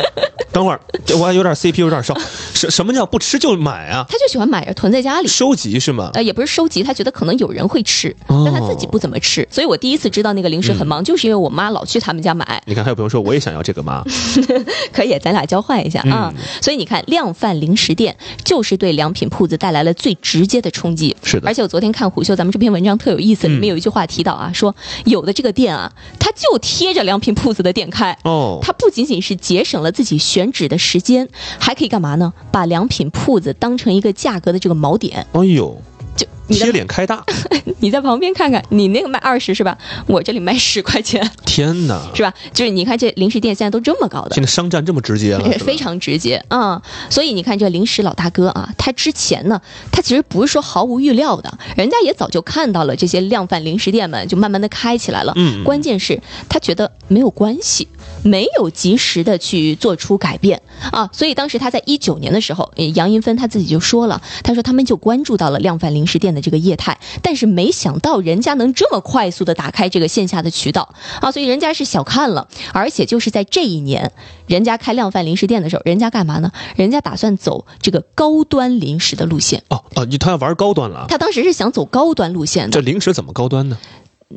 [0.52, 2.16] 等会儿，这我还有点 CP 有点烧。
[2.54, 4.04] 什什么叫不吃就买啊？
[4.08, 5.28] 他就喜欢买着囤在家里。
[5.28, 6.10] 收集是吗？
[6.14, 9.46] 呃，也不是收集，他觉得可能有人会吃，哦但他自己不怎么吃。
[9.50, 12.62] 所以我第一次知道那个零食很忙，就是因为我妈老去他们家买。
[12.66, 14.02] 你看，还有朋友说我也想要这个妈，
[14.92, 16.32] 可以，咱俩交换一下啊。
[16.36, 21.16] 嗯所以你看，量贩零食店就是对良品铺子带来了最直接的冲击。
[21.22, 24.74] 是的而且我昨天看虎嗅，咱们这篇文章特有意思，里面有一句话提到啊，说
[25.06, 28.16] 有的这个店啊，它就贴着良品铺子的店开。
[28.24, 31.26] 哦，它不仅仅是节省了自己选址的时间，
[31.58, 32.32] 还可以干嘛呢？
[32.52, 35.26] 把良品铺子当成一个价格的这个锚点。
[35.32, 35.80] 哎呦，
[36.14, 37.24] 就你贴脸开大，
[37.80, 39.76] 你在旁边看看，你那个卖二十是吧？
[40.06, 42.00] 我这里卖十块钱天哪！
[42.14, 42.32] 是吧？
[42.52, 44.42] 就是你看这零食店现在都这么高的现。
[44.42, 49.60] 在商战这么直接了，非常直接啊、所以你看这零食老大哥啊，他之前呢，
[49.92, 55.32] 他其实不是说毫无预料的，人家也早就看到了这些量贩零食店们就慢慢的开起来了。
[55.36, 57.86] 嗯关键是他觉得没有关系，
[58.22, 60.60] 没有及时的去做出改变
[60.90, 74.12] 啊，所以当时他在一九年的时候，呃杨银芬他自己就说了，他说他们就关注到了量贩零食店的这个业态，但是没想到人家能这么快速的打开这个线下的渠道啊，所以人家是小看了，而且就是在这一年，
[74.46, 76.52] 人家开量贩零食店的时候，人家干嘛呢？
[76.76, 79.62] 人家打算走这个高端零食的路线。
[79.68, 83.78] 哦哦，你他要玩高端了啊，他当时是想走高端路线的，这零食怎么高端呢？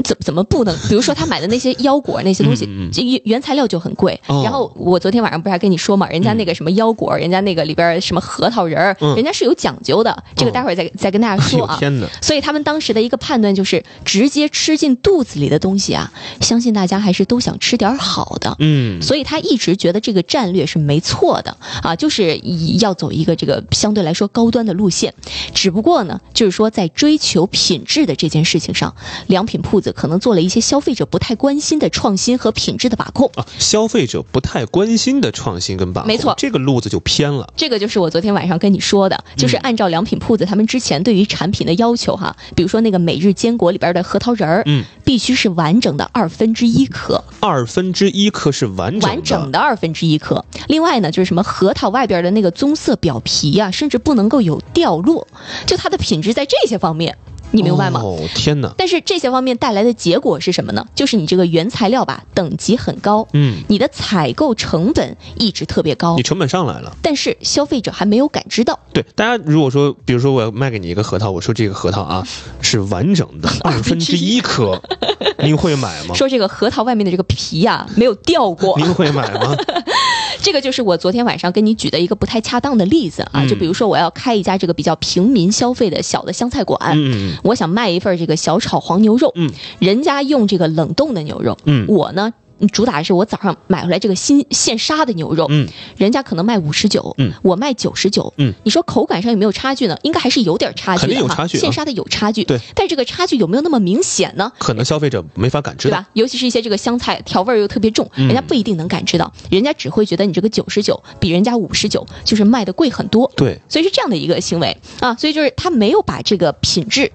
[0.03, 0.75] 怎怎么不能？
[0.89, 4.19] 比如说他买的那些腰果那些东西原原材料就很贵。
[4.27, 10.23] 哦然后我昨天晚上不是还跟你说嘛，人家那个什么腰果，人家那个里边什么核桃仁儿，嗯人家是有讲究的。
[10.35, 11.79] 这个待会儿再再跟大家哎说啊。
[12.21, 18.55] 所以他们当时的一个判断就是，直接吃进肚子里的东西啊，相信大家还是都想吃点好的。
[18.59, 22.39] 嗯，所以他一直觉得这个战略是没错的啊，就是
[22.79, 25.13] 要走一个这个相对来说高端的路线。
[25.53, 28.95] 只不过呢，就是说在追求品质的这件事情上，
[29.27, 33.29] 良品铺子可能做了一些消费者不太关心的创新和品质的把控。
[33.35, 37.53] 啊，消费者不太关心的创新跟把控，没错这个路子就偏了。
[37.55, 50.43] 这个就是我昨天晚上跟你说的，就是按照良品铺子他们之前对于产品的要求哈，比如说那个每日坚果里边的核桃仁儿，嗯，必须是完整的二分之一颗，二分之一颗是完整的，完整的二分之一颗。
[50.67, 55.27] 另外呢，就是什么核桃外边的那个棕色表皮呀、甚至不能够有掉落，
[55.65, 57.17] 就它的品质在这些方面，
[57.53, 58.01] 你明白吗？
[58.03, 58.73] 哦天哪！
[58.77, 60.85] 但是这些方面带来的结果是什么呢？
[60.95, 66.97] 就是你这个原材料吧，等级很高，嗯，你的采购成本一直特别高你，成本上来了。
[67.01, 68.79] 但是消费者还没有感知到。
[68.91, 72.27] 对，大家如果说，比如说我要卖给你一个核桃，我说这个核桃啊
[72.61, 74.81] 是完整的二分之一颗，
[75.43, 76.15] 您会买吗？
[76.15, 79.55] 说这个核桃外面的这个皮呀、没有掉过，您会买吗？
[80.41, 83.43] 这个就是我昨天晚上跟你举的一个不太恰当的例子啊。
[83.43, 92.33] 嗯就比如说我要开一家这个比较平民消费的小的湘菜馆，嗯我想卖一份这个小炒黄牛肉，嗯，人家用这个冷冻的牛肉，嗯我呢。
[92.69, 99.97] 主打的是我早上买回来这个新现杀的牛肉，嗯，人家可能卖五十九，嗯，我卖九十九，嗯，你说口感上有没有差距呢？
[100.03, 104.51] 应该还是有点差距肯定有差距啊现杀的有差距，对，但这个差距有没有那么明显呢？
[104.59, 105.97] 可能消费者没法感知到。
[105.97, 106.09] 对吧？
[106.13, 117.11] 尤其是一些这个香菜调味儿又特别重，嗯人家不一定能感知到，人家只会觉得你这个九十九比人家五十九就是卖的贵很多，对，所以是这样的一个行为啊，所以就是他没有把这个品质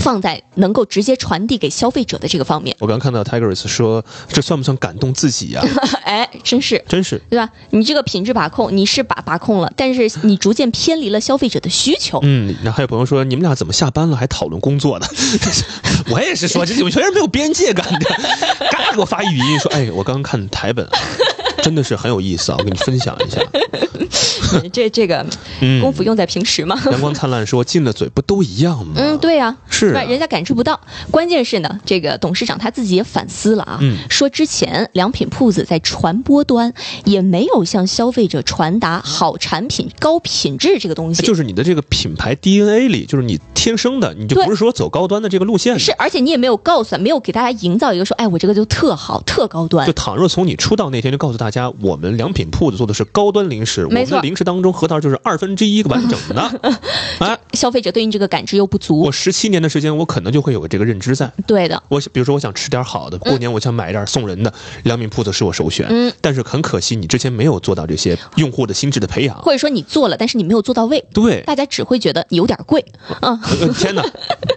[0.00, 5.62] 放在能够直接传递给消费者的这个方面，我刚看到 Tigers 说，这算不算感动自己呀、
[6.04, 6.82] 哎，真是。
[6.88, 7.20] 真是。
[7.28, 7.50] 对吧？
[7.70, 12.18] 你这个品质把控，你是把把控了，但是你逐渐偏离了消费者的需求。
[12.22, 15.06] 嗯，然后还有朋友说，你们俩怎么下班了还讨论工作呢？
[16.10, 18.06] 我也是说，这有些人没有边界感的，
[18.72, 20.98] 嘎给我发语音说，哎，我刚刚看台本啊，
[21.70, 23.40] 真的是很有意思啊，我跟你分享一下。
[24.72, 25.24] 这这个
[25.60, 26.76] 嗯功夫用在平时嘛。
[26.90, 28.94] 阳光灿烂说，进了嘴不都一样吗？
[28.96, 30.02] 嗯，，对呀、是啊？
[30.02, 30.80] 人家感知不到。
[31.12, 41.22] 关键是呢，这个董事长他自己也反思了啊，嗯说之前良品铺子在传播端也没有向消费者传达好产品、高品质这个东西。
[41.22, 45.78] 就是你的这个品牌 DNA 里，就是你天生的，你就不是说走高端的这个路线。
[45.78, 49.92] 是，而且你也没有告诉他，没有给大家营造一个说，哎，我这个就特好、特高端就。
[49.92, 56.40] 倘若从你出道那天就告诉大家，我们良品铺子做的是高端零食，我们的零食当中核桃就是二分之一个完整的。
[57.18, 61.30] 啊，消费者对你这个感知又不足我，十七年的时间，我可能就会有个这个认知在。
[61.46, 64.52] 对的，我比如说，我想吃点好的，过年我想买一点送人的，
[64.84, 65.86] 良品铺子是我首选。
[65.90, 69.36] 嗯，但是很可惜，你之前没有做到这些用户的心智的培养。
[69.42, 72.84] 或者说你做了，但是你没有做到位，对，大家只会觉得你有点贵。
[73.20, 74.04] 嗯，呃天哪，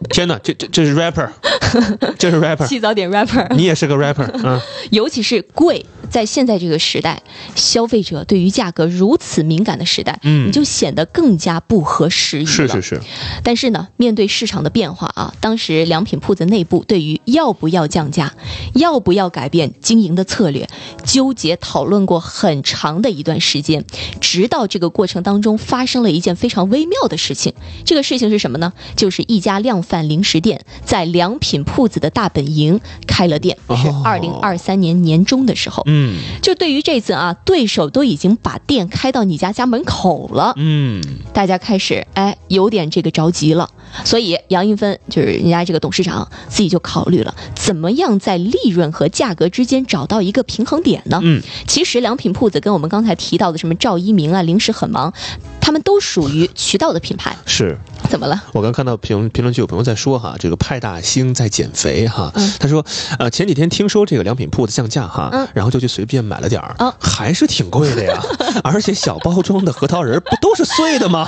[0.10, 1.30] 天哪，这这这是 rapper，
[2.18, 4.62] 这是 rapper，起早点 rapper，你也是个 rapper 啊？
[4.92, 7.24] 尤其是贵，在现在这个时代，
[7.56, 12.52] 消费者对于价格如此敏感的时代，嗯你就显得更加不合时宜了。
[12.52, 13.02] 是是是，
[13.44, 18.34] 但是呢，面对市场的变化啊，当时良品铺子内部对于要不要降价、
[18.76, 20.68] 要不要改变经营的策略，
[21.04, 23.86] 纠结讨论过很长的一段时间，
[24.20, 27.54] 直到这个过程当中发生了一件非常微妙的事情。
[27.86, 28.74] 这个事情是什么呢？
[28.96, 35.84] 就是一家量贩零食店在良品铺子的大本营开了店，是哦二零二三年年中的时候。
[35.86, 41.02] 嗯嗯就对于这次啊，对手都已经把店开到你家家门口了，嗯，
[41.34, 43.70] 大家开始哎有点这个着急了。
[44.04, 51.20] 所以杨一芬就是人家这个董事长自己就考虑了，怎么样在利润和价格之间找到一个平衡点呢？
[51.22, 55.14] 嗯，其实良品铺子跟我们刚才提到的什么赵一鸣啊、零食很忙，
[55.62, 57.36] 他们都属于渠道的品牌。
[57.46, 57.78] 是。
[58.10, 58.44] 怎么了？
[58.52, 62.86] 我刚看到评评论区有朋友在说哈，这个派大星在减肥哈，嗯他说，
[63.18, 68.22] 呃，前几天听说这个良品铺子降价哈，嗯然后就去随便买了点儿，哦还是挺贵的呀，
[68.62, 71.26] 而且小包装的核桃仁不都是碎的吗？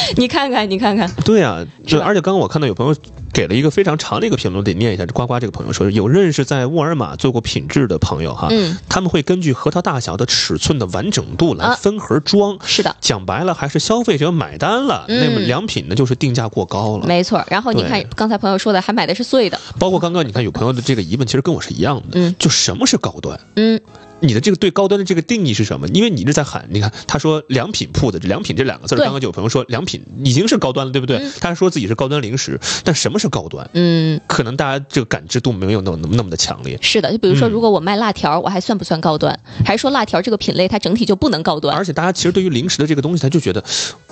[0.16, 2.94] 你看看，你看看，对啊，就而且刚刚我看到有朋友
[3.32, 5.06] 给了一个非常长的一个评论，得念一下。
[5.06, 12.58] 呱呱这个朋友说，有认识在沃尔玛做过品质的朋友哈，嗯，他们会根据核桃大小的尺寸的完整度来啊分盒装。
[12.64, 12.96] 是的。
[13.00, 17.06] 讲白了，还是消费者买单了，嗯那么良品呢就是定价过高了。
[17.06, 23.38] 没错，然后你看刚才朋友说的，还买的是碎的，包括刚刚你看有朋友的这个疑问，其实跟我是一样的，嗯就什么是高端？
[23.56, 23.80] 嗯，
[24.20, 25.88] 你的这个对高端的这个定义是什么？
[25.88, 31.18] 因为你一直在喊，你看他说良品铺子，这良品这两个字儿，刚刚就有朋友说良品已经是高端了，对不对？
[31.18, 33.68] 嗯他说自己是高端零食，但什么是高端？
[33.74, 36.78] 嗯，可能大家这个感知度没有那么那么的强烈。
[36.82, 37.10] 是的。
[37.12, 39.38] 就比如说，嗯如果我卖辣条，我还算不算高端？
[39.64, 41.76] 还是说辣条这个品类它整体就不能高端？
[41.76, 43.62] 而且大家其实对于零食的这个东西，他就觉得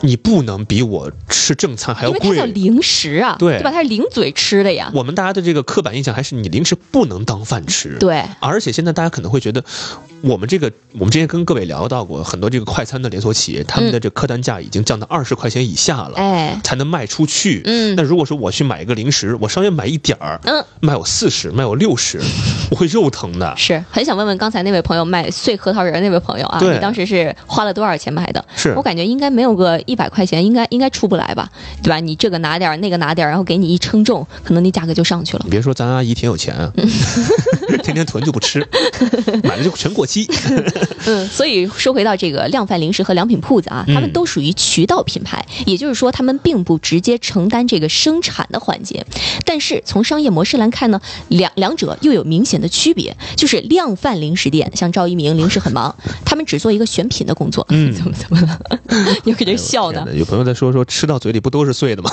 [0.01, 2.53] 你不能比我吃正餐还要因为它叫。
[2.53, 3.71] 零食啊，对吧？
[3.71, 4.91] 它是零嘴吃的呀。
[4.95, 7.97] 我们大家的这个刻板印象还是你零食不能当饭吃。
[7.99, 9.63] 对，而且现在大家可能会觉得，
[10.23, 17.63] 我们这个我们之前跟各位聊到过，很多这个快餐的连锁企业，他们的这个客单价已经降到二十块钱以下了，哎，才能卖出去。
[17.65, 22.21] 嗯那如果说我去买一个零食，我稍微买一点儿，嗯，卖我四十，卖我六十，
[22.71, 23.55] 我会肉疼的。
[23.57, 28.45] 是很想问问刚才那位朋友卖碎核桃仁儿那位朋友啊，你当时是花了多少钱买的？
[28.57, 31.49] 是我感觉应该没有个一百块钱，应该应该出不来吧，
[31.83, 32.01] 对吧？
[32.01, 35.51] 你这个拿点儿，那个拿点儿，然后给你一称重，可能那价格就上去了你。
[35.51, 36.73] 别说咱阿姨挺有钱啊，
[37.97, 38.61] 天天囤就不吃，
[39.43, 40.29] 买了就全过期。
[41.07, 49.07] 嗯，所以说回到这个量贩零食和良品铺子啊，嗯他们都属于渠道品牌，也就是说，他们并不直接承担这个生产的环节。
[49.47, 57.67] 但是从商业模式来看呢，两两者又有明显的区别，就是量贩零食店，像赵一鸣零食很忙，他们只做一个选品的工作。
[57.71, 58.61] 嗯 怎么怎么了？
[59.25, 62.11] 又搁这笑呢有朋友在说说吃到嘴里不都是碎的吗？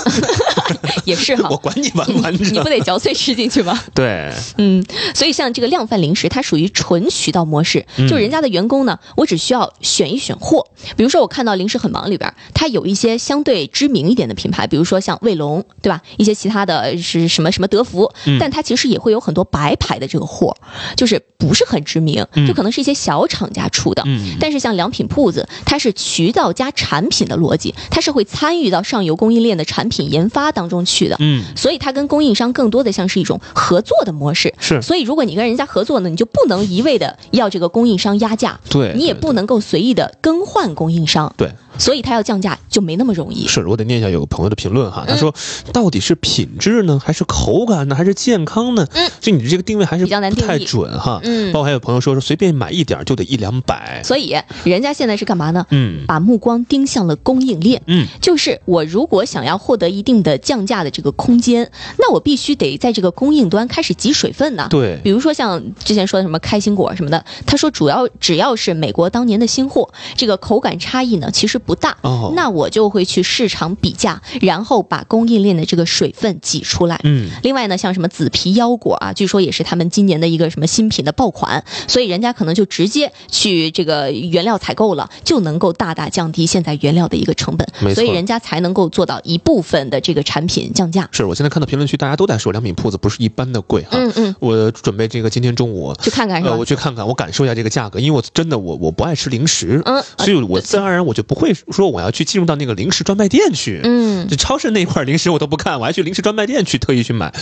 [1.04, 1.56] 也是哈我。
[1.58, 2.52] 管你完不完整。
[2.52, 3.78] 你不得嚼碎吃进去吗？
[3.94, 10.64] 对，嗯，所以像这个量贩零食，它属于纯渠道模式，嗯就人家的员工呢，我只需要选一选货。
[10.96, 16.00] 比如说，我看到零食很忙里边，它有一些相对知名一点的品牌，比如说像卫龙，对吧？
[16.16, 20.56] 一些其他的是什么什么德福，嗯但它其实也会有很多白牌的这个货，
[20.96, 24.02] 就是不是很知名，嗯就可能是一些小厂家出的。
[24.06, 31.16] 嗯，但是像良品铺子，它是渠道加产品的逻辑，它是会参与到上游供应链的产品研发当中去的。
[31.18, 34.54] 嗯，所以它跟供应商更多的像是一种合作的模式。
[34.58, 41.50] 是所以如果你跟人家合作呢，你就不能一味的要这个供应商压价，对，你也不能够随意的更换供应商，对。
[41.78, 43.46] 所以它要降价就没那么容易。
[43.46, 45.34] 是我得念一下有个朋友的评论嗯哈，他说
[45.72, 48.86] 到底是品质呢，还是口感呢，还是健康呢？
[48.92, 51.20] 嗯，就你这个定位还是比较难不太定准哈。
[51.22, 54.02] 嗯包括还有朋友说说随便买一点就得一两百。
[54.04, 54.34] 所以
[54.64, 55.66] 人家现在是干嘛呢？
[55.70, 57.82] 嗯把目光盯向了供应链。
[57.86, 64.68] 嗯，就是我如果想要获得一定的降价的这个空间，那我必须得在这个供应端开始挤水分呐。
[64.70, 71.96] 对比如说像之前说的什么开心果什么的，他说主要只要是美国当年的新货，这个口感差异呢其实不大。
[72.02, 77.00] 哦，那我就会去市场比价，然后把供应链的这个水分挤出来。
[77.04, 91.08] 嗯另外呢，像什么紫皮腰果啊，据说也是他们今年的一个什么新品的爆款，所以人家可能就直接去这个原料采购了，就能够大大降低现在原料的一个成本所以人家才能够做到一部分的这个产品降价。
[91.12, 93.90] 是我现在看到评论区大家都在说良品铺子不是一般的贵哈。
[93.92, 95.94] 嗯嗯，我准备这个今天中午。
[96.02, 96.64] 去看看是吧呃，我？
[96.64, 107.32] 去看看，我感受一下这个价格，因为我真的我我不爱吃零食，嗯所以我自然而然我就不会说我要去进入到那个零食专卖店去，嗯，就超市那块零食我都不看，我还去零食专卖店去特意去买，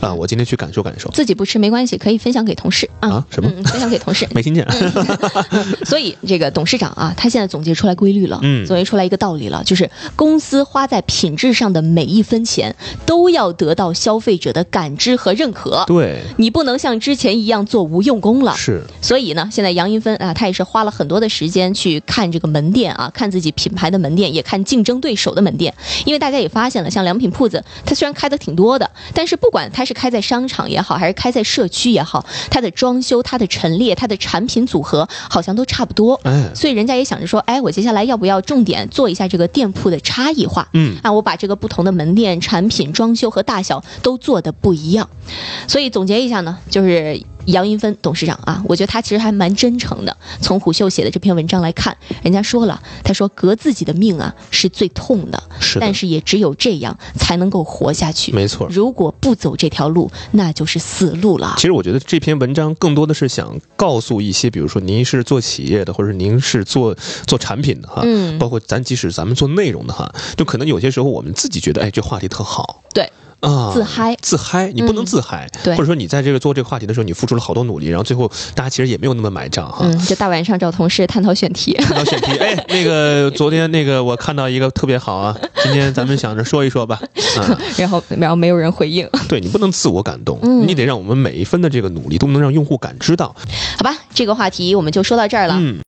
[0.00, 3.08] 啊，我今天去感受感受自己不吃没关系，可以分享给同事啊。
[3.10, 3.50] 啊，什么？
[3.56, 4.26] 嗯，分享给同事。
[4.34, 4.66] 没听见？
[5.84, 12.74] 所以这个董事长啊，他现在总结出来规律了，嗯总结出来一个道理了，就是公司花在品质上的每一分钱，
[13.06, 15.84] 都要得到消费者的感知和认可。
[15.86, 18.54] 对，你不能像之前一样做无用功了。
[18.56, 25.74] 是，所以呢，现在杨银芬啊，他也是花了很多的时间去看这个门店啊，看自己品牌的门店，也看竞争对手的门店。
[26.04, 36.20] 因为大家也发现了，像良品铺子，它虽然开的挺多的，但是不管它是开在商场也好，还是开在社区也好，它的装修、它的陈列、它的产品组合好像都差不多。
[36.24, 40.68] 哎，所以人家也想着说，哎，我接下来要不要重点做一下这个店铺的差异化？
[40.72, 45.08] 嗯，啊，我把这个不同的门店、产品、装修和大小都做的不一样。
[45.66, 50.16] 所以总结一下呢，就是杨云芬董事长啊，我觉得他其实还蛮真诚的。
[50.40, 58.32] 从虎嗅写的这篇文章来看，人家说了，他说革自己的命啊是最痛的，是的但是也只有这样才能够活下去。
[58.32, 58.66] 没错。
[58.70, 61.62] 如果不走这条路，那就是死路了其。
[61.62, 66.94] 实我觉得这篇文章更多的是想告诉一些，比如说您是做企业的，或者您是做
[67.26, 73.10] 做产品的哈，嗯包括咱即使咱们做内容的哈，就可能有些时候我们自己觉得，哎，这话题特好，对。
[73.44, 74.16] 啊，自嗨。
[74.20, 75.06] 自嗨，你不能嗯。
[75.06, 75.74] 自嗨，对。
[75.74, 79.78] 或者说你在这个做这个话题的时候，你付出了好多努力，然后最后大家其实也没有那么买账哈。
[79.82, 81.74] 嗯，就大晚上找同事探讨选题。
[81.84, 87.00] 探讨选题，哎，那个 昨天那个我看到一个特别好啊，今天咱们想着说一说吧，
[87.38, 90.66] 啊， 然后然后没有人回应，对你不能自我感动，嗯。
[90.66, 93.34] 你得让我们每一分的这个努力都能让用户感知到，
[93.76, 95.56] 好吧，这个话题我们就说到这儿了。
[95.60, 95.78] 嗯。